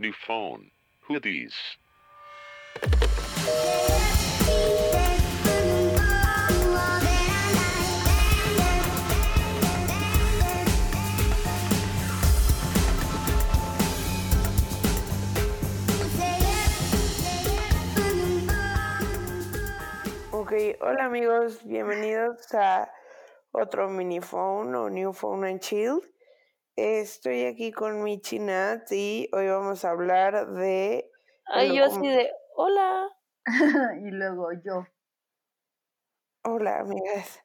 [0.00, 0.70] New phone.
[1.08, 1.56] Who these?
[20.30, 22.88] Ok, hola amigos, bienvenidos a
[23.50, 26.00] otro mini phone o new phone and chill.
[26.80, 31.10] Estoy aquí con mi Nat y hoy vamos a hablar de...
[31.46, 33.08] Ay, yo así de, hola.
[34.00, 34.86] y luego yo.
[36.44, 37.40] Hola amigas.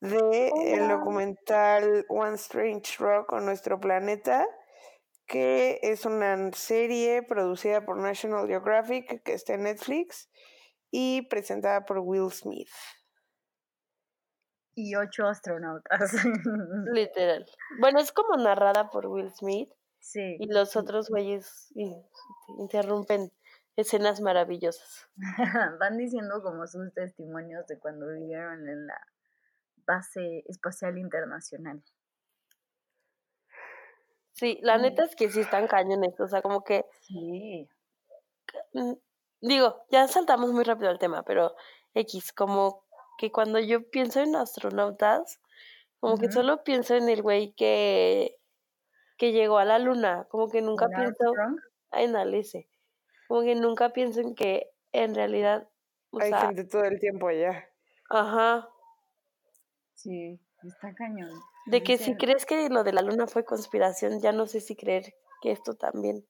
[0.00, 4.44] De el documental One Strange Rock on nuestro planeta,
[5.26, 10.28] que es una serie producida por National Geographic que está en Netflix
[10.90, 12.72] y presentada por Will Smith.
[14.74, 16.12] Y ocho astronautas.
[16.92, 17.46] Literal.
[17.80, 20.36] Bueno, es como narrada por Will Smith sí.
[20.40, 22.02] y los otros güeyes in-
[22.58, 23.30] interrumpen
[23.76, 25.08] escenas maravillosas.
[25.80, 29.00] Van diciendo como sus testimonios de cuando vivieron en la
[29.86, 31.82] base espacial internacional.
[34.32, 34.82] Sí, la Mm.
[34.82, 37.68] neta es que sí están cañones, o sea, como que, Sí.
[38.72, 38.92] mm,
[39.42, 41.54] digo, ya saltamos muy rápido al tema, pero
[41.94, 42.81] X, como
[43.18, 45.40] que cuando yo pienso en astronautas,
[46.00, 48.38] como que solo pienso en el güey que,
[49.18, 51.60] que llegó a la luna, como que nunca Neil pienso Armstrong.
[51.92, 52.68] en Alice,
[53.28, 55.68] como que nunca pienso en que en realidad,
[56.10, 57.68] o Hay sea, gente todo el tiempo allá.
[58.10, 58.68] ajá,
[59.94, 61.30] Sí, está cañón.
[61.66, 64.74] de que si crees que lo de la luna fue conspiración, ya no sé si
[64.76, 66.26] creer que esto también.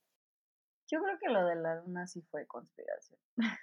[0.89, 3.19] Yo creo que lo de la luna sí fue conspiración.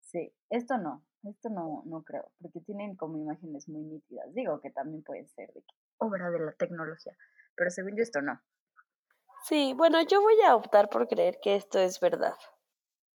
[0.00, 4.32] sí, esto no, esto no, no creo, porque tienen como imágenes muy nítidas.
[4.34, 7.16] Digo que también puede ser de que obra de la tecnología,
[7.54, 8.40] pero según yo esto no.
[9.44, 12.34] Sí, bueno, yo voy a optar por creer que esto es verdad.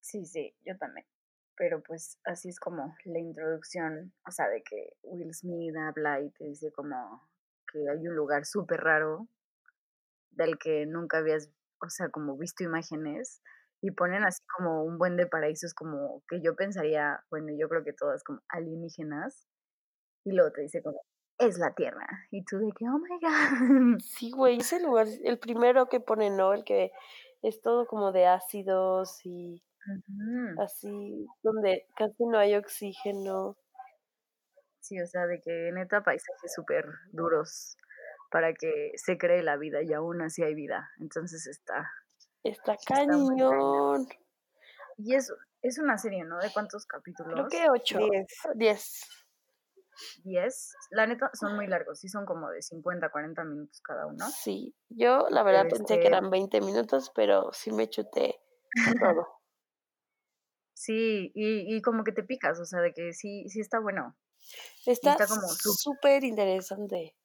[0.01, 1.05] Sí, sí, yo también.
[1.55, 6.29] Pero pues así es como la introducción, o sea, de que Will Smith habla y
[6.31, 7.29] te dice como
[7.71, 9.27] que hay un lugar súper raro
[10.31, 11.49] del que nunca habías,
[11.81, 13.41] o sea, como visto imágenes
[13.81, 17.83] y ponen así como un buen de paraísos como que yo pensaría, bueno, yo creo
[17.83, 19.47] que todas como alienígenas
[20.25, 21.01] y luego te dice como,
[21.39, 22.07] es la Tierra.
[22.31, 23.99] Y tú de que, oh my God.
[24.01, 26.53] Sí, güey, ese lugar, el primero que pone, ¿no?
[26.53, 26.91] El que
[27.41, 29.63] es todo como de ácidos y
[30.59, 33.57] así, donde casi no hay oxígeno.
[34.81, 37.77] Sí, o sea, de que neta paisajes súper duros
[38.31, 40.89] para que se cree la vida y aún así hay vida.
[40.99, 41.89] Entonces está.
[42.49, 44.07] Está cañón.
[44.97, 46.37] Y es, es una serie, ¿no?
[46.39, 47.49] ¿De cuántos Creo capítulos?
[47.49, 48.27] que ocho, Diez.
[48.55, 49.01] diez.
[50.23, 50.73] Diez.
[50.91, 54.25] La neta son muy largos, sí son como de 50, 40 minutos cada uno.
[54.29, 58.39] Sí, yo la verdad pensé que Este- eran 20 minutos, pero sí me chuté
[58.99, 59.27] todo.
[60.79, 64.15] Sí, y, y como que te picas, o sea, de que sí, sí está bueno.
[64.85, 67.15] Está está como súper interesante.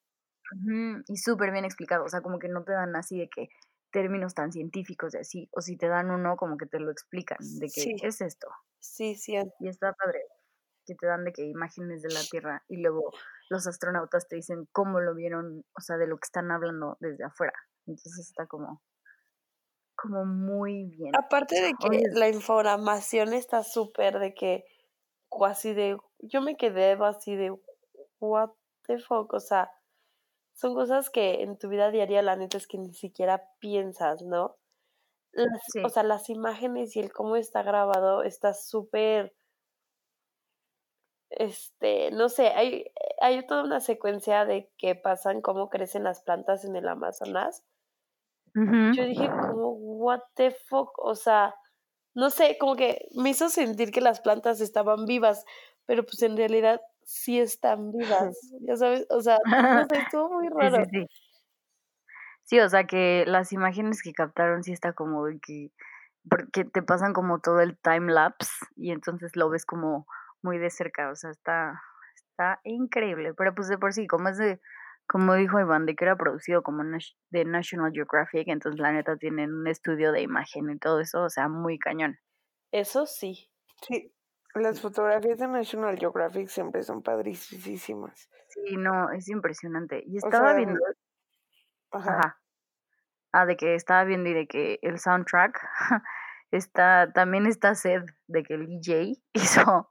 [0.57, 3.49] Ujú, Y súper bien explicado, o sea, como que no te dan así de que
[3.93, 7.39] términos tan científicos de así, o si te dan uno, como que te lo explican,
[7.41, 7.97] de que Sí.
[8.03, 8.49] es esto.
[8.81, 10.21] Sí, sí, Y está padre,
[10.87, 13.13] que te dan de que imágenes de la Tierra y luego
[13.51, 17.25] los astronautas te dicen cómo lo vieron, o sea, de lo que están hablando desde
[17.25, 17.53] afuera.
[17.87, 18.83] Entonces está como,
[19.95, 21.13] como muy bien.
[21.15, 24.65] Aparte de que Oye, la información está súper de que
[25.47, 27.55] así de yo me quedé así de
[28.21, 28.51] what
[28.87, 29.71] the fuck, o sea,
[30.63, 34.57] son cosas que en tu vida diaria la neta es que ni siquiera piensas, ¿no?
[35.33, 35.83] Las- Sí.
[35.85, 39.35] O sea, las imágenes y el cómo está grabado está súper
[41.31, 42.85] este, no sé, hay,
[43.21, 47.65] hay toda una secuencia de que pasan cómo crecen las plantas en el Amazonas.
[48.95, 51.55] Yo dije como, what the fuck, o sea,
[52.15, 55.47] no sé, como que me hizo sentir que las plantas estaban vivas,
[55.87, 59.39] pero pues en realidad sí están vivas, ya sabes, o sea,
[59.71, 60.79] no sé, estuvo muy raro.
[60.81, 61.07] sí, sí.
[62.45, 65.71] Sí, o sea que las imágenes que captaron sí está como de que,
[66.31, 70.07] porque te pasan como todo el time lapse y entonces lo ves como
[70.43, 71.81] muy de cerca, o sea, está,
[72.17, 74.61] está increíble, pero pues de por sí, como es de,
[75.09, 79.17] como dijo Iván, de que era producido como Nash- de National Geographic, entonces la neta
[79.17, 82.19] tienen un estudio de imagen y todo eso, o sea, muy cañón.
[82.71, 83.51] Eso sí.
[83.87, 84.13] Sí,
[84.55, 88.29] las fotografías de National Geographic siempre son padricísimas.
[88.49, 90.03] Sí, no, es impresionante.
[90.07, 90.81] Y O estaba sea, viendo,
[91.91, 92.19] Ajá.
[92.19, 92.41] ajá,
[93.33, 95.59] ah, de que estaba viendo y de que el soundtrack
[96.51, 99.91] está, también está Sed, de que el DJ hizo,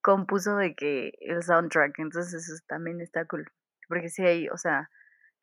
[0.00, 3.50] compuso de que el soundtrack, entonces eso también está cool,
[3.88, 4.88] porque sí hay, o sea,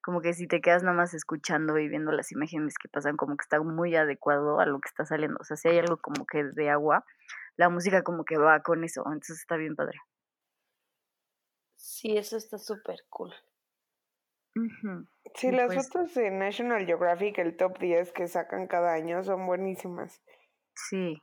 [0.02, 3.36] como que si te quedas nada más escuchando y viendo las imágenes que pasan, como
[3.36, 5.38] que está muy adecuado a lo que está saliendo.
[5.42, 7.04] O sea, si hay algo como que de agua,
[7.58, 10.00] la música como que va con eso, entonces está bien padre.
[11.78, 13.34] Sí, eso está súper cool.
[15.36, 19.24] Sí, Y las pues fotos de National Geographic, el top 10 que sacan cada año,
[19.24, 20.24] son buenísimas.
[20.74, 21.22] sí,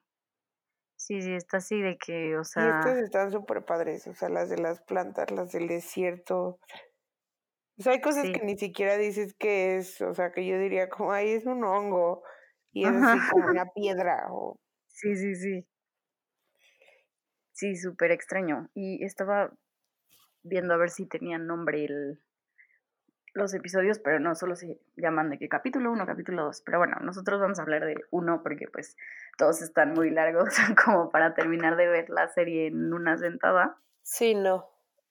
[0.97, 4.31] sí, sí, está así de que, o Y estas sea, están súper padres, o sea,
[4.31, 6.59] las de las plantas, las del desierto.
[7.79, 10.89] O sea, hay cosas que ni siquiera dices que es, o sea, que yo diría
[10.89, 12.23] como, ay, es un hongo,
[12.73, 13.09] y es Ajá.
[13.09, 14.57] así como una piedra, o...
[14.87, 15.67] Sí, sí, sí.
[17.63, 18.71] Sí, súper extraño.
[18.75, 19.53] Y estaba
[20.43, 22.21] viendo a ver si tenían nombre el,
[23.35, 26.63] los episodios, pero no, solo se llaman de que capítulo 1, capítulo 2.
[26.67, 28.97] Pero bueno, nosotros vamos a hablar de uno porque pues
[29.39, 33.79] todos están muy largos como para terminar de ver la serie en una sentada.
[34.03, 34.69] Sí, no.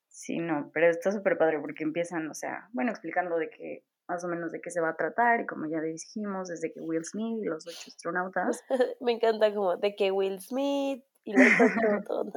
[0.09, 4.25] Sí, no, pero está súper padre porque empiezan, o sea, bueno, explicando de qué, más
[4.25, 7.05] o menos de qué se va a tratar y como ya dijimos, desde que Will
[7.05, 8.61] Smith y los ocho astronautas.
[8.99, 12.31] Me encanta como de que Will Smith y los ¿no?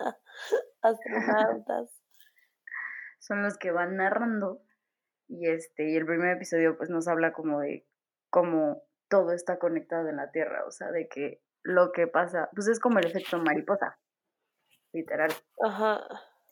[0.83, 2.03] astronautas.
[3.19, 4.63] son los que van narrando
[5.29, 7.87] y este y el primer episodio pues nos habla como de
[8.31, 12.69] cómo todo está conectado en la Tierra, o sea, de que lo que pasa, pues
[12.69, 13.99] es como el efecto mariposa,
[14.93, 15.31] literal,
[15.63, 16.01] Ajá.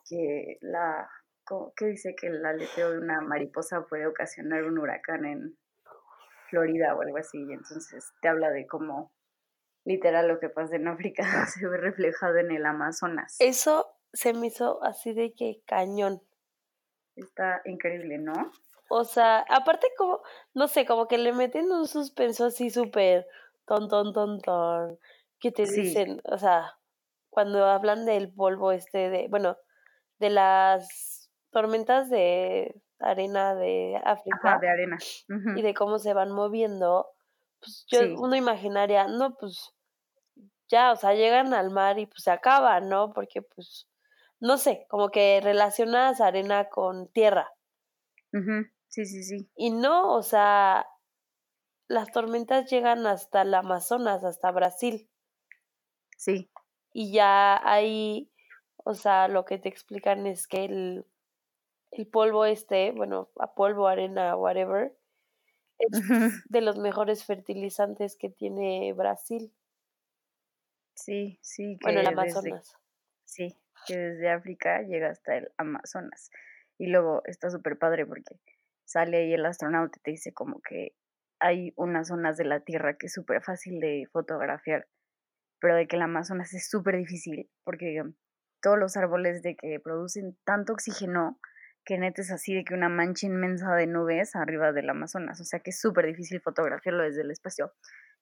[0.09, 1.09] que la
[1.77, 5.59] que dice que el aleteo de una mariposa puede ocasionar un huracán en
[6.49, 9.13] Florida o algo así, y entonces te habla de cómo
[9.85, 13.37] literal lo que pasa en África se ve reflejado en el Amazonas.
[13.41, 16.23] Eso se me hizo así de que cañón.
[17.17, 18.33] Está increíble, ¿no?
[18.89, 20.21] O sea, aparte como,
[20.55, 23.27] no sé, como que le meten un suspenso así súper
[23.67, 24.99] ton, ton, ton, ton,
[25.41, 25.83] que te Sí.
[25.83, 26.79] dicen, o sea,
[27.31, 29.57] cuando hablan del polvo este de, bueno,
[30.19, 34.99] de las tormentas de arena de África Ajá, de arena.
[35.57, 37.09] Y de cómo se van moviendo,
[37.63, 38.15] pues yo, Sí.
[38.17, 39.75] uno imaginaría, no, pues
[40.69, 43.13] ya, o sea, llegan al mar y pues se acaban, ¿no?
[43.13, 43.89] Porque pues,
[44.41, 47.53] no sé, como que relacionas arena con tierra.
[48.89, 49.51] Sí, sí, sí.
[49.57, 50.87] Y no, o sea,
[51.87, 55.09] las tormentas llegan hasta el Amazonas, hasta Brasil.
[56.17, 56.51] Sí,
[56.93, 58.31] Y ya ahí,
[58.85, 61.07] o sea, lo que te explican es que el,
[61.93, 64.97] el polvo este, bueno, a polvo, arena, whatever,
[65.91, 66.03] es
[66.49, 69.53] de los mejores fertilizantes que tiene Brasil.
[70.95, 72.77] sí, sí, que Bueno, el desde, Amazonas.
[73.25, 76.31] sí, que desde África llega hasta el Amazonas.
[76.79, 78.37] Y luego está súper padre porque
[78.85, 80.95] sale ahí el astronauta y te dice como que
[81.41, 84.89] hay unas zonas de la Tierra que es súper fácil de fotografiar,
[85.61, 88.03] pero de que el Amazonas es súper difícil porque
[88.63, 91.41] todos los árboles de que producen tanto oxígeno
[91.85, 95.45] que neta es así de que una mancha inmensa de nubes arriba del Amazonas, o
[95.45, 97.73] sea que es súper difícil fotografiarlo desde el espacio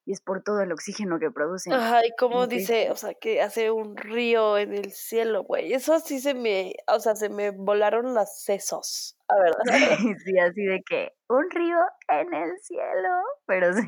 [0.06, 1.72] y es por todo el oxígeno que producen.
[1.72, 5.74] Ajá, y como dice, o sea, que hace un río en el cielo, güey.
[5.74, 9.62] Eso sí se me, o sea, se me volaron las sesos, la verdad.
[10.24, 11.78] sí, así de que un río
[12.08, 13.10] en el cielo,
[13.46, 13.82] pero sí,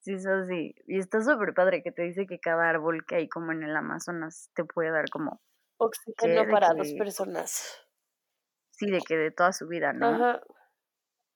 [0.00, 3.28] sí, eso sí, y está súper padre que te dice que cada árbol que hay
[3.28, 5.42] como en el Amazonas te puede dar como,
[5.78, 7.85] Oxígeno para dos personas.
[8.76, 10.08] Sí, de que de toda su vida, ¿no?
[10.08, 10.40] Ajá.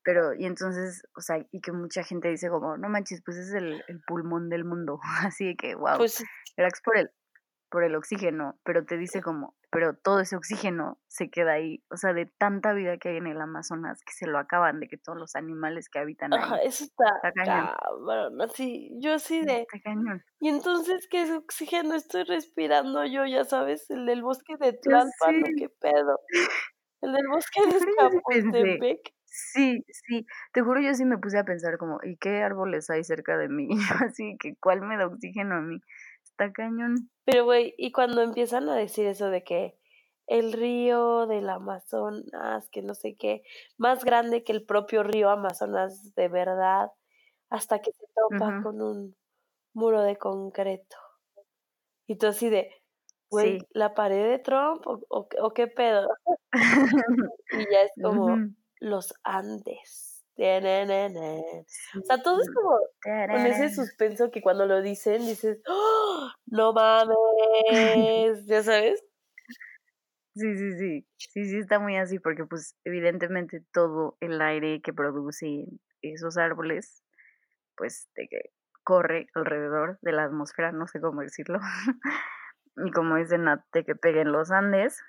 [0.02, 3.52] Pero, y entonces, o sea, y que mucha gente dice como, no manches, pues es
[3.52, 4.98] el, el pulmón del mundo,
[5.34, 6.24] así de que, wow, Pues
[6.56, 7.10] es por el,
[7.70, 11.96] por el oxígeno, pero te dice como, pero todo ese oxígeno se queda ahí, o
[11.96, 14.96] sea, de tanta vida que hay en el Amazonas que se lo acaban, de que
[14.96, 19.44] todos los animales que habitan Ajá, ahí, eso está está cañón, cabrón, así, yo así
[19.44, 20.24] de, está cañón.
[20.40, 23.26] y entonces, ¿qué oxígeno estoy respirando yo?
[23.26, 26.20] Ya sabes, el del bosque de Tlalpan, ¿o sí, qué pedo?
[27.02, 31.78] El del bosque de yo sí sí, te juro yo sí me puse a pensar
[31.78, 33.68] como, ¿y qué árboles hay cerca de mí?
[34.12, 35.80] Así que, ¿cuál me da oxígeno a mí?
[36.24, 37.10] Está cañón.
[37.24, 39.78] Pero, güey, y cuando empiezan a decir eso de que
[40.26, 43.42] el río del Amazonas, que no sé qué,
[43.78, 46.90] más grande que el propio río Amazonas de verdad,
[47.50, 49.16] hasta que se topa con un
[49.74, 50.96] muro de concreto.
[52.06, 52.70] Y tú así de,
[53.30, 53.66] güey, Sí.
[53.72, 56.08] ¿la pared de Trump o, o, o qué pedo?
[57.52, 60.24] Y ya es como Ujú, los Andes.
[61.96, 62.78] O sea, todo es como
[63.30, 66.30] con ese suspenso que cuando lo dicen dices, ¡Oh!
[66.46, 69.04] no mames, ya sabes.
[70.34, 71.06] Sí, sí, sí.
[71.18, 77.02] Sí, sí, está muy así porque pues evidentemente todo el aire que producen esos árboles,
[77.76, 78.40] pues de que
[78.84, 81.60] corre alrededor de la atmósfera, no sé cómo decirlo.
[82.86, 85.00] Y como dicen, de que peguen los Andes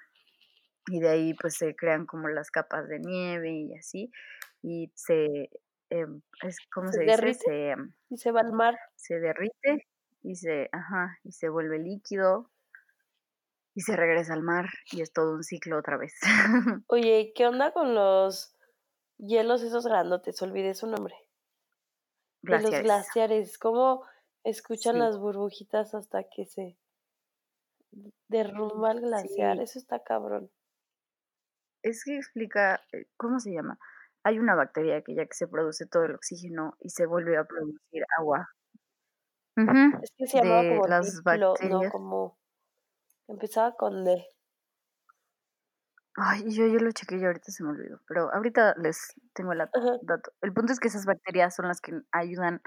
[0.88, 4.12] y de ahí pues se crean como las capas de nieve y así.
[4.64, 5.50] y se,
[5.90, 7.12] em, es, ¿cómo ¿Se se, dice?
[7.12, 7.46] derrite?
[7.46, 8.78] Se, em, Y se va al mar.
[8.96, 9.88] se derrite
[10.24, 12.52] y se, ajá, y se vuelve líquido
[13.74, 16.14] y se regresa al mar y es todo un ciclo otra vez.
[16.90, 18.56] Oye, ¿qué onda con los
[19.18, 20.42] hielos esos grandotes?
[20.42, 21.16] Olvidé su nombre.
[22.44, 22.84] De los Glaciares.
[22.84, 23.58] glaciares.
[23.58, 24.04] ¿Cómo
[24.44, 25.00] escuchan Sí.
[25.00, 26.78] las burbujitas hasta que se
[28.28, 29.58] derrumba el glaciar?
[29.58, 29.64] Sí.
[29.64, 30.52] Eso está cabrón.
[31.84, 33.78] Es que explica, eh, ¿cómo se llama?
[34.24, 37.46] Hay una bacteria que ya que se produce todo el oxígeno y se vuelve a
[37.46, 38.50] producir agua.
[39.58, 42.38] Ujú, Es que se llamaba De como las diplo, no como.
[43.28, 44.28] Empezaba con D.
[46.18, 49.60] Ay, yo, yo lo chequé y ahorita se me olvidó, pero ahorita les tengo el
[50.02, 50.32] dato.
[50.42, 52.62] El punto es que esas bacterias son las que ayudan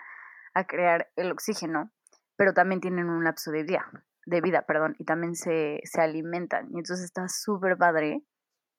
[0.54, 1.90] a crear el oxígeno,
[2.36, 3.90] pero también tienen un lapso de vida,
[4.26, 6.66] de vida, perdón, y también se, se alimentan.
[6.70, 8.22] Y entonces está súper padre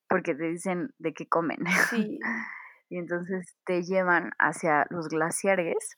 [0.10, 1.60] porque te dicen de qué comen.
[1.90, 2.20] Sí.
[2.90, 5.98] y entonces te llevan hacia los glaciares.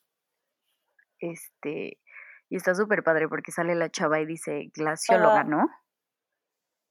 [1.19, 1.99] Este,
[2.49, 5.43] y está súper padre porque sale la chava y dice glacióloga, Ajá.
[5.43, 5.67] ¿no?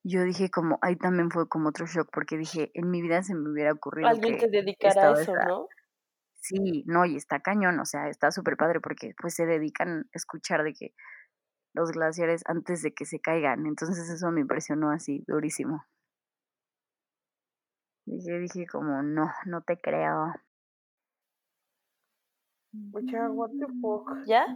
[0.04, 3.34] Yo dije como, ahí también fue como otro shock porque dije, en mi vida se
[3.34, 5.66] me hubiera ocurrido Alguien que te dedicara a eso, ¿no?
[6.34, 10.04] Sí, no, y está cañón, o sea, está súper padre porque pues se dedican a
[10.12, 10.94] escuchar de que
[11.76, 15.84] los glaciares antes de que se caigan, entonces eso me impresionó así, durísimo.
[18.06, 20.32] Dije, dije como, no, no te creo.
[22.92, 24.24] What the fuck.
[24.26, 24.46] ¿Ya?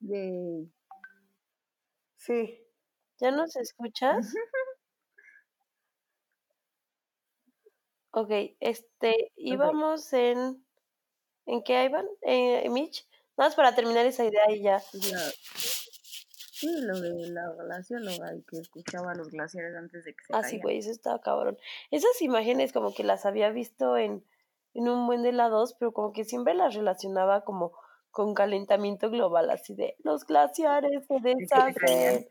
[0.00, 0.72] Yay.
[2.16, 2.64] Sí.
[3.18, 4.34] ¿Ya nos escuchas?
[8.12, 10.64] Ok, este, íbamos en...
[11.44, 13.06] ¿En qué iban, eh, Mitch?
[13.36, 14.82] Nada más para terminar esa idea y ya.
[15.12, 15.32] La-
[16.58, 20.42] Sí, lo de la glacióloga y que escuchaba los glaciares antes de que se Ah,
[20.42, 21.56] sí, güey, eso estaba cabrón.
[21.92, 24.24] Esas imágenes como que las había visto en,
[24.74, 27.78] en un buen de lados, pero como que siempre las relacionaba como
[28.10, 32.28] con calentamiento global, así de los glaciares se deshacen.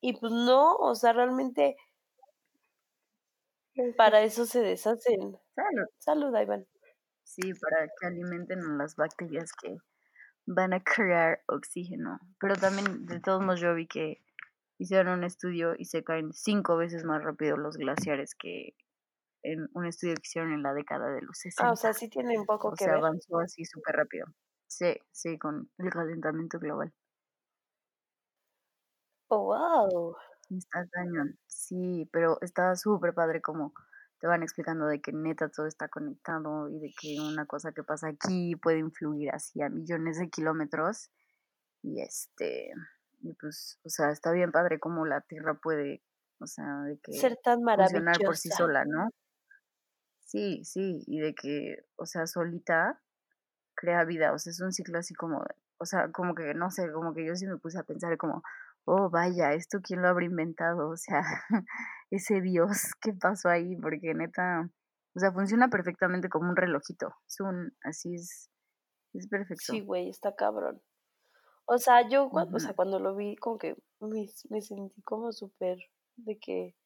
[0.00, 1.76] Y pues no, o sea, realmente
[3.96, 5.38] para eso se deshacen.
[5.54, 5.86] Salud.
[5.98, 6.66] Salud, Iván.
[7.22, 9.76] Sí, para que alimenten a las bacterias que
[10.48, 12.18] van a crear oxígeno.
[12.40, 14.22] Pero también, de todos modos, yo vi que
[14.78, 18.74] hicieron un estudio y se caen cinco veces más rápido los glaciares que
[19.42, 21.68] en un estudio que hicieron en la década de los 60.
[21.68, 23.04] Ah, o sea, sí tiene un poco O que sea, ver.
[23.04, 24.26] avanzó así súper rápido.
[24.66, 26.92] Sí, sí, con el calentamiento global.
[29.30, 30.16] Oh, wow.
[30.50, 31.38] Está cañón.
[31.46, 33.74] Sí, pero está súper padre como
[34.20, 37.84] te van explicando de que neta todo está conectado y de que una cosa que
[37.84, 41.10] pasa aquí puede influir así a millones de kilómetros.
[41.82, 42.72] Y este,
[43.20, 46.02] y pues, o sea, está bien padre como la Tierra puede,
[46.40, 49.08] o sea, de que Ser tan funcionar por sí sola, ¿no?
[50.20, 53.00] Sí, sí, y de que, o sea, solita
[53.74, 55.42] crea vida, o sea, es un ciclo así como,
[55.78, 58.42] o sea, como que, no sé, como que yo sí me puse a pensar como,
[58.88, 60.90] oh, vaya, ¿esto quién lo habrá inventado?
[60.90, 61.22] O sea,
[62.10, 63.76] ese Dios, ¿qué pasó ahí?
[63.76, 64.68] Porque neta,
[65.14, 68.50] o sea, funciona perfectamente como un relojito, es un, así es,
[69.14, 69.74] es perfecto.
[69.74, 70.82] Sí, güey, está cabrón.
[71.66, 75.32] O sea, yo cuando, o sea, cuando lo vi, como que me, me sentí como
[75.32, 75.78] súper
[76.16, 76.76] de que,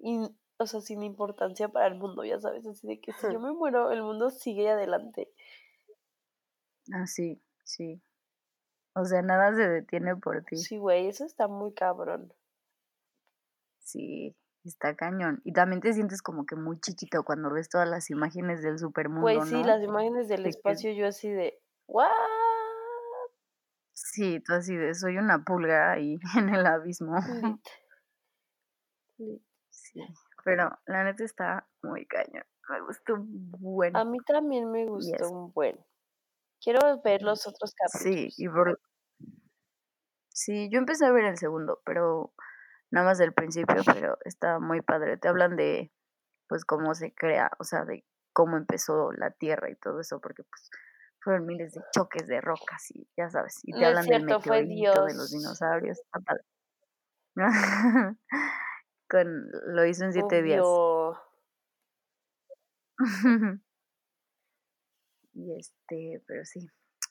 [0.00, 3.40] in- o sea, sin importancia para el mundo, ya sabes, así de que si yo
[3.40, 5.30] me muero, el mundo sigue adelante.
[6.92, 8.02] Ah, sí, sí.
[8.98, 10.56] O sea, nada se detiene por ti.
[10.56, 12.32] Sí, güey, eso está muy cabrón.
[13.80, 14.34] Sí,
[14.64, 15.42] está cañón.
[15.44, 19.22] Y también te sientes como que muy chiquito cuando ves todas las imágenes del supermundo,
[19.22, 19.66] Güey, sí, ¿no?
[19.66, 22.08] las imágenes del De que- espacio, yo así de, ¿what?
[23.92, 27.16] Sí, tú así de, soy una pulga ahí en el abismo.
[29.70, 30.00] Sí,
[30.44, 32.44] pero la neta está muy cañón.
[32.68, 33.98] Me gustó bueno.
[33.98, 35.30] A mí también me gustó Yes.
[35.30, 35.78] un buen.
[36.62, 38.38] Quiero ver los otros Sí, capítulos.
[38.38, 38.80] y por...
[40.30, 42.34] Sí, yo empecé a ver el segundo, pero
[42.90, 45.16] nada más del principio, pero está muy padre.
[45.16, 45.92] Te hablan de,
[46.48, 50.42] pues, cómo se crea, o sea, de cómo empezó la Tierra y todo eso, porque,
[50.44, 50.70] pues,
[51.20, 53.58] fueron miles de choques de rocas y ya sabes.
[53.64, 55.98] Y te No es hablan del fue de los dinosaurios.
[55.98, 56.42] Está padre.
[59.08, 60.62] Con, lo hizo en siete días.
[65.36, 66.66] Y este, pero sí,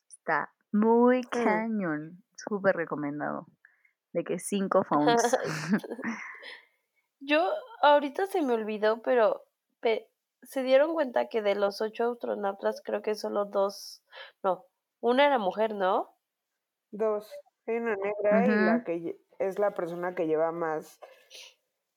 [0.08, 1.44] está muy Mm.
[1.44, 2.24] cañón.
[2.36, 3.46] Súper recomendado.
[4.14, 5.22] De que cinco phones.
[7.20, 7.48] Yo
[7.82, 9.44] ahorita se me olvidó, pero
[9.80, 10.10] pe-
[10.42, 14.04] se dieron cuenta que de los ocho astronautas creo que solo dos,
[14.44, 14.66] no,
[15.02, 16.10] una era mujer, ¿no?
[16.92, 17.32] Dos.
[17.68, 21.00] Hay una negra y la que es la persona que lleva más,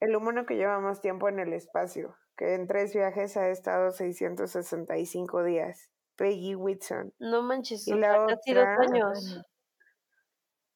[0.01, 3.91] el humano que lleva más tiempo en el espacio, que en tres viajes ha estado
[3.91, 5.91] 665 días.
[6.19, 7.15] Peggy Whitson.
[7.19, 9.43] No manches, Y la casi dos otra- años.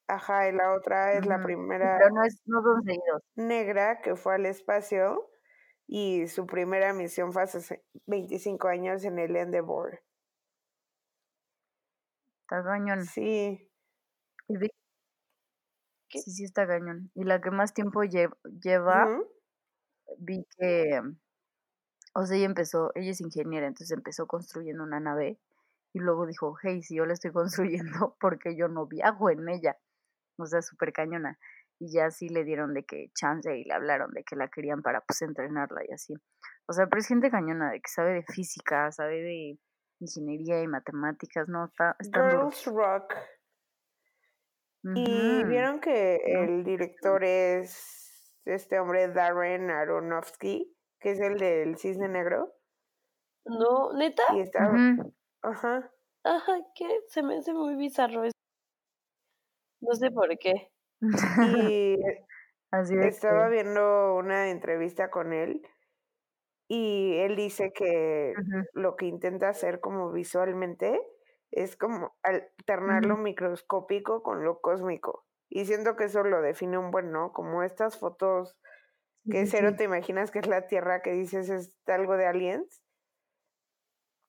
[0.08, 3.22] Ajá, y la otra es la primera Pero no, es, no son seguidos.
[3.34, 5.28] negra que fue al espacio
[5.86, 10.00] y su primera misión fue hace se- 25 años en el Endeavour.
[12.42, 13.04] Está cañón.
[13.04, 13.68] Sí.
[16.10, 17.10] Sí, sí, está cañón.
[17.14, 18.30] Y la que más tiempo lle-
[18.62, 19.06] lleva,
[20.18, 21.00] vi que,
[22.14, 25.38] o sea, ella empezó, ella es ingeniera, entonces empezó construyendo una nave
[25.92, 29.76] y luego dijo, hey, si yo la estoy construyendo, porque yo no viajo en ella?
[30.36, 31.38] O sea, súper cañona.
[31.78, 34.82] Y ya sí le dieron de que chance y le hablaron de que la querían
[34.82, 36.14] para pues entrenarla y así.
[36.66, 39.58] O sea, pero es gente cañona, de que sabe de física, sabe de
[39.98, 42.62] ingeniería y matemáticas, no, está, duros.
[42.62, 43.14] Girls Rock.
[44.84, 50.71] Y vieron que el director es este hombre Darren Aronofsky,
[51.02, 52.54] que es el del Cisne Negro.
[53.44, 54.22] No, neta.
[54.34, 54.70] Y está,
[55.42, 55.90] ajá,
[56.24, 58.32] Ajá, que se me hace muy bizarro eso.
[59.80, 60.70] No sé por qué.
[61.00, 61.96] y
[62.70, 65.60] Así de estaba que, viendo una entrevista con él
[66.68, 68.32] y él dice que
[68.72, 70.98] lo que intenta hacer como visualmente
[71.50, 75.26] es como alternar lo microscópico con lo cósmico.
[75.50, 77.32] Y siento que eso lo define un buen, ¿no?
[77.32, 78.56] Como estas fotos
[79.28, 79.76] que cero sí.
[79.76, 82.82] te imaginas que es la Tierra, que dices es algo de aliens.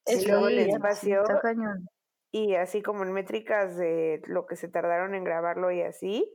[0.08, 1.90] Y Es luego el espacio, cañón.
[2.32, 6.32] y así como en métricas de lo que se tardaron en grabarlo y así.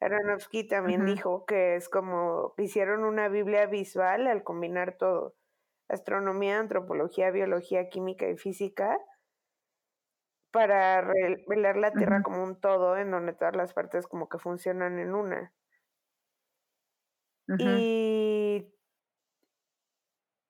[0.00, 5.36] Aronofsky también dijo que es como que hicieron una Biblia visual al combinar todo,
[5.88, 8.98] astronomía, antropología, biología, química y física,
[10.52, 14.98] para revelar la Tierra como un todo en donde todas las partes como que funcionan
[15.00, 15.52] en una.
[17.58, 18.72] Y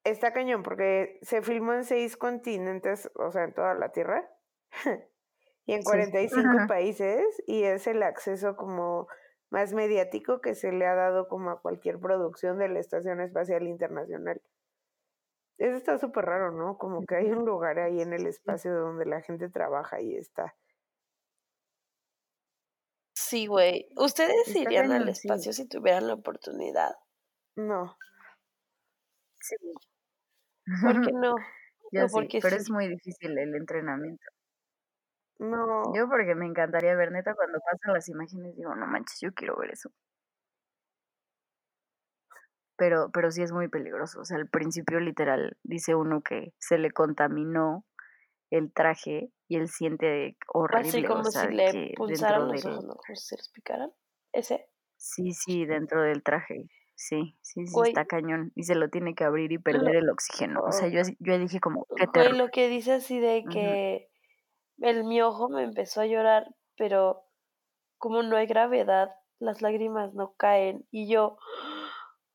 [0.04, 4.28] está cañón porque se filmó en seis continentes, o sea, en toda la Tierra,
[5.66, 5.84] y en Sí.
[5.84, 9.08] 45 países, y es el acceso como
[9.50, 13.66] más mediático que se le ha dado como a cualquier producción de la Estación Espacial
[13.66, 14.40] Internacional.
[15.58, 16.78] Eso está súper raro, ¿no?
[16.78, 20.56] Como que hay un lugar ahí en el espacio donde la gente trabaja y está.
[23.30, 23.88] Sí, güey.
[23.96, 25.28] ¿Ustedes Está irían al sí.
[25.28, 26.96] espacio si tuvieran la oportunidad?
[27.56, 27.96] No,
[29.40, 29.56] Sí.
[30.80, 31.36] ¿Por qué no?
[31.92, 34.24] Yo ¿O sí, porque pero es muy difícil el entrenamiento.
[35.38, 35.94] no.
[35.94, 39.56] Yo porque me encantaría ver, neta, cuando pasan las imágenes, digo, no manches, yo quiero
[39.58, 39.90] ver eso.
[42.76, 44.20] Pero, pero sí es muy peligroso.
[44.20, 47.84] O sea, al principio literal dice uno que se le contaminó
[48.50, 52.84] el traje y él siente Así horrible, o como sea, si le pulsaran los ojos,
[52.84, 52.94] ¿no?
[53.14, 53.92] Se les picaran.
[54.32, 54.68] Ese.
[54.96, 59.14] sí, sí, dentro del traje, sí, sí, sí, Güey, está cañón y se lo tiene
[59.14, 60.60] que abrir y perder el oxígeno.
[60.62, 63.44] O sea, Oh, yo, así- yo dije como, qué güey, lo que dice así de
[63.50, 64.08] que
[64.78, 67.24] el mi ojo me empezó a llorar, pero
[67.98, 70.86] como no hay gravedad, las lágrimas no caen.
[70.90, 71.38] Y yo,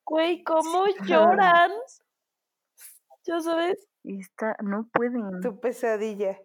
[0.06, 1.72] güey, ¿cómo lloran?
[3.26, 3.88] ¿Ya sabes?
[4.08, 5.42] Y está, no pueden.
[5.42, 6.40] tu pesadilla.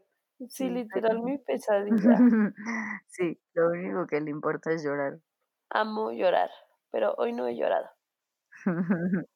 [0.48, 2.16] Sí, literal, mi pesadilla.
[3.06, 5.18] Sí, lo único que le importa es llorar.
[5.68, 6.50] Amo llorar,
[6.90, 7.90] pero hoy no he llorado.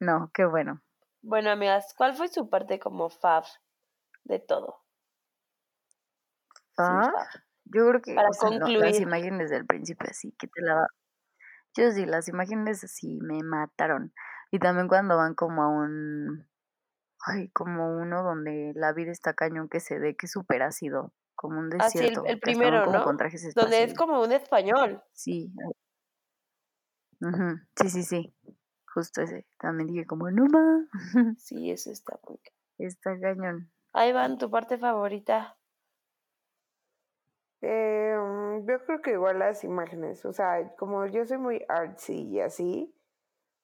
[0.00, 0.82] No, qué bueno.
[1.22, 3.44] Bueno, amigas, ¿cuál fue su parte como fab
[4.24, 4.82] de todo?
[6.76, 7.10] Ah,
[7.64, 9.00] yo creo que, Para o sea, no, las concluir.
[9.00, 10.86] imágenes del principio así, que te la...
[11.76, 14.12] Yo sí, las imágenes así me mataron.
[14.50, 16.46] Y también cuando van como a un...
[17.26, 21.12] Ay, como uno donde la vida está cañón que se ve que es súper ácido,
[21.34, 23.04] como un Así el, desierto, el hasta van primero, ¿no?
[23.04, 25.02] con trajes Donde es como un español.
[25.12, 25.50] Sí,
[27.20, 28.34] ujú, sí, sí, sí,
[28.92, 29.46] justo ese.
[29.58, 30.86] También dije como, no ma,
[31.38, 32.38] Sí, eso está muy...
[32.78, 33.70] está cañón.
[33.94, 35.56] Ahí van, tu parte favorita.
[37.62, 38.14] Eh,
[38.66, 42.94] yo creo que igual las imágenes, o sea, como yo soy muy artsy y así,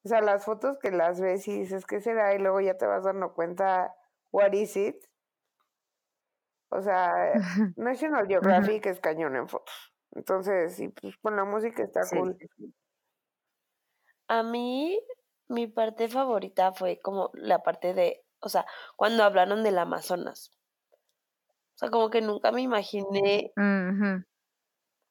[0.05, 2.35] o sea, las fotos que las ves y dices, ¿qué será?
[2.35, 3.95] Y luego ya te vas dando cuenta,
[4.33, 4.97] what is it?
[6.71, 7.33] O sea,
[7.77, 9.93] National Geographic es cañón en fotos.
[10.13, 12.37] Entonces, y pues con la música está Sí, cool.
[14.29, 15.01] A mí,
[15.49, 18.65] mi parte favorita fue como la parte de, o sea,
[18.97, 20.51] cuando hablaron del Amazonas.
[21.75, 23.53] O sea, como que nunca me imaginé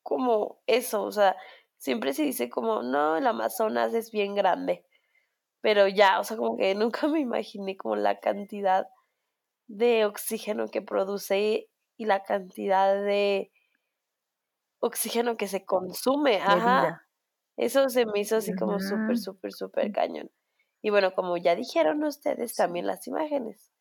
[0.04, 1.36] como eso, o sea,
[1.80, 4.86] siempre se dice como, no, el Amazonas es bien grande,
[5.62, 8.88] pero ya, o sea, como que nunca me imaginé como la cantidad
[9.68, 13.52] de oxígeno que produce y la cantidad de
[14.82, 17.06] oxígeno que se consume, ajá.
[17.58, 20.32] Eso se me hizo así como súper, súper, súper cañón.
[20.82, 23.72] Y bueno, como ya dijeron ustedes, también las imágenes.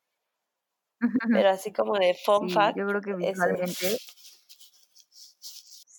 [1.33, 3.97] Pero así como de fun Sí, fact, yo creo que visualmente,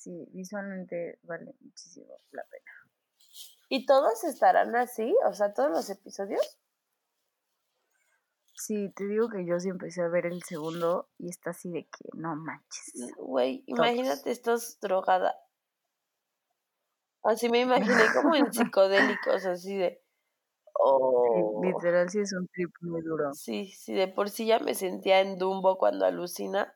[0.10, 2.72] sí, visualmente vale muchísimo la pena.
[3.70, 5.14] ¿Y todos estarán así?
[5.28, 6.60] O sea, todos los episodios.
[8.56, 11.84] Sí, te digo que yo sí empecé a ver el segundo y está así de
[11.84, 12.94] que no manches.
[13.18, 13.80] Güey, Todos.
[13.80, 15.36] imagínate estos drogada.
[17.24, 20.02] Así me imaginé como en psicodélicos, así de.
[20.02, 20.02] Sí,
[20.82, 21.62] Oh.
[21.64, 23.34] literal sí es un trip muy duro.
[23.34, 26.74] Sí, sí, de por sí ya me sentía en Dumbo cuando alucina.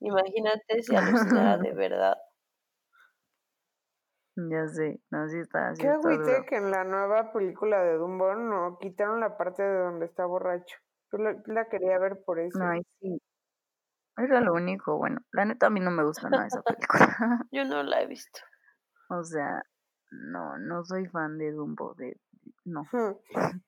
[0.00, 2.18] Imagínate si alucinara de verdad.
[4.36, 8.34] Ya sé, no, sí está, sí Qué agüite que en la nueva película de Dumbo
[8.34, 10.76] no quitaron la parte de donde está borracho.
[11.12, 12.58] Yo la, la quería ver por eso.
[12.62, 13.20] Ay, sí.
[14.16, 17.46] Era lo único, bueno, la neta a mí no me gusta nada esa película.
[17.52, 18.40] Yo no la he visto.
[19.08, 19.62] o sea,
[20.10, 22.20] no, no soy fan de Dumbo, de,
[22.64, 22.82] no.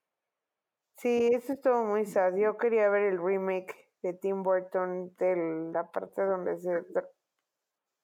[0.99, 2.37] Sí, eso estuvo muy sad.
[2.37, 6.85] Yo quería ver el remake de Tim Burton de la parte donde se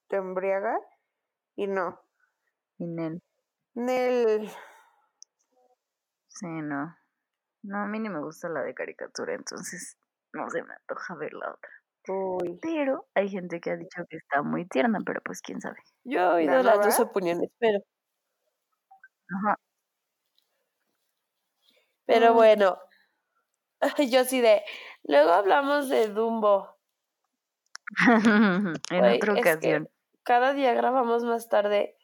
[0.09, 0.77] te embriaga
[1.55, 2.01] y no.
[2.79, 3.21] Y Nel,
[3.75, 4.51] Nel,
[6.29, 6.97] sí, no.
[7.63, 9.97] No, a mí ni me gusta la de caricatura, entonces
[10.33, 11.71] no se me antoja ver la otra.
[12.09, 15.79] uy, Pero hay gente que ha dicho que está muy tierna, pero pues quién sabe.
[16.05, 17.81] Yo he oído ¿La las dos opiniones, pero,
[19.31, 19.59] Ajá.
[22.07, 22.37] pero Mm.
[22.37, 22.79] bueno.
[24.11, 24.63] Yo sí de.
[25.05, 26.79] Luego hablamos de Dumbo.
[28.91, 29.89] en otra ocasión.
[30.23, 31.98] cada día grabamos más tarde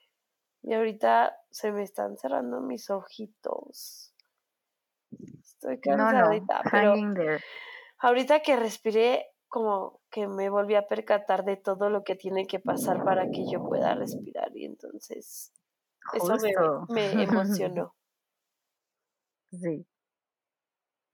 [0.65, 4.15] y ahorita se me están cerrando mis ojitos.
[5.43, 6.95] Estoy No, no, cansadita, pero
[7.99, 12.59] ahorita que respiré, como que me volví a percatar de todo lo que tiene que
[12.61, 15.53] pasar para que yo pueda respirar y entonces
[16.15, 16.37] eso
[16.89, 17.95] me emocionó.
[19.53, 19.87] sí.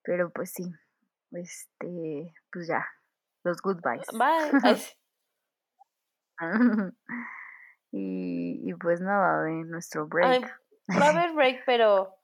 [0.03, 0.65] Pero pues sí.
[1.33, 2.87] Este, pues ya.
[3.45, 4.07] Los goodbyes.
[4.13, 4.77] Bye.
[7.93, 10.09] Y, y pues nada, de nuestro Ay,
[10.41, 10.61] break.
[11.01, 12.17] va a haber break, pero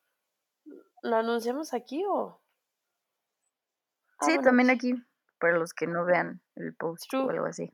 [1.02, 2.40] ¿lo anunciamos aquí o?
[4.18, 4.94] Ah, sí, también aquí,
[5.38, 7.72] para los que no vean el post o algo así.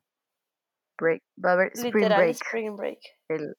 [0.98, 1.22] Break.
[1.44, 2.36] Va a haber Spring literal Break.
[2.36, 2.98] spring break.
[3.28, 3.56] el-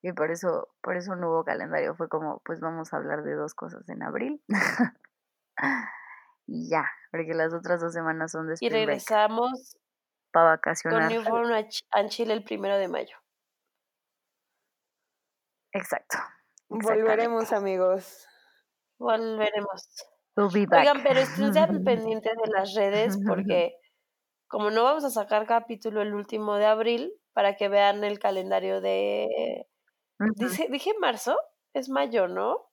[0.00, 1.96] y por eso, por eso no hubo calendario.
[1.96, 4.40] Fue como, pues vamos a hablar de dos cosas en abril.
[6.46, 8.86] y ya, porque las otras dos semanas son de Y Spring Break.
[8.88, 9.76] regresamos
[10.32, 11.10] Para con vacacionar.
[11.10, 13.16] Newborn a Ch- a Chile el primero de mayo.
[15.72, 16.18] Exacto.
[16.68, 18.26] volveremos amigos.
[18.98, 19.88] Volveremos.
[20.36, 20.80] We'll be back.
[20.80, 23.74] Oigan, pero esténse al pendiente de las redes porque
[24.48, 28.80] como no vamos a sacar capítulo el último de abril, para que vean el calendario
[28.80, 29.66] de...
[30.36, 31.38] Dice, dije marzo,
[31.74, 32.70] es mayo, ¿no?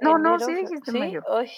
[0.00, 1.20] No, no, sí dijiste mayo.
[1.28, 1.50] Ay,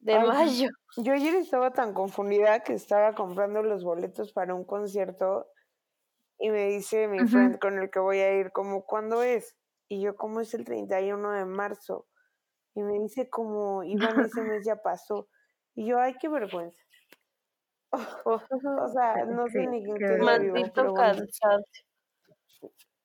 [0.00, 0.68] de Ay, mayo.
[0.96, 5.46] Yo ayer estaba tan confundida que estaba comprando los boletos para un concierto
[6.38, 9.56] y me dice mi friend con el que voy a ir como, ¿cuándo es?
[9.88, 12.08] Y yo, como es el 31 de marzo?
[12.74, 15.28] Y me dice como, Iván, ese mes ya pasó.
[15.74, 16.82] Y yo, ay, qué vergüenza.
[18.26, 20.94] O sea, no sé ni qué qué día vivo, Maldito bueno.
[20.94, 21.84] cansancio.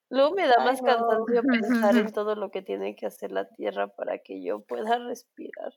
[0.10, 0.96] Luego me da Ay, más no.
[0.98, 4.98] cansancio pensar en todo lo que tiene que hacer la tierra para que yo pueda
[5.00, 5.74] respirar.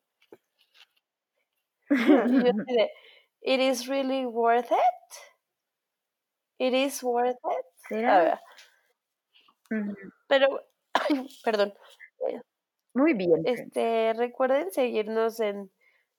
[1.91, 2.53] Y yo
[3.41, 5.09] ¿It is really worth it?
[6.59, 7.67] ¿It is worth it?
[10.29, 10.61] Pero,
[10.95, 11.73] ay, perdón.
[12.95, 13.43] Muy bien.
[13.43, 13.61] friends.
[13.61, 15.71] Este, recuerden seguirnos en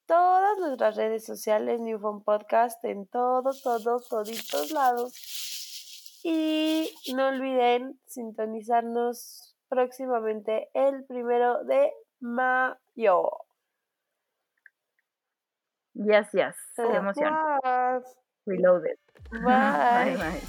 [0.06, 6.22] todas nuestras redes sociales, New Phone Podcast, en todos, todos, toditos lados.
[6.24, 13.30] Y no olviden sintonizarnos próximamente el primero de mayo.
[16.00, 16.56] Yes, yes.
[16.78, 16.98] Ajá.
[16.98, 17.36] emoción.
[17.62, 18.04] Guau.
[18.46, 18.98] Reloaded.
[19.32, 20.16] Bye.
[20.16, 20.42] bye.